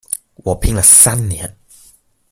[0.37, 1.55] 我拼了三年